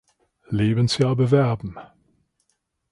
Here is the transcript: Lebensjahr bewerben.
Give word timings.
Lebensjahr 0.49 1.15
bewerben. 1.15 1.77